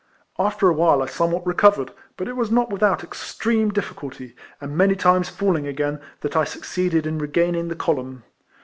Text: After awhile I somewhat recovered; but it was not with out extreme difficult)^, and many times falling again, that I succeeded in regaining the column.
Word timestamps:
After 0.39 0.67
awhile 0.67 1.03
I 1.03 1.05
somewhat 1.05 1.45
recovered; 1.45 1.91
but 2.17 2.27
it 2.27 2.35
was 2.35 2.49
not 2.49 2.71
with 2.71 2.81
out 2.81 3.03
extreme 3.03 3.71
difficult)^, 3.71 4.33
and 4.59 4.75
many 4.75 4.95
times 4.95 5.29
falling 5.29 5.67
again, 5.67 5.99
that 6.21 6.35
I 6.35 6.43
succeeded 6.43 7.05
in 7.05 7.19
regaining 7.19 7.67
the 7.67 7.75
column. 7.75 8.23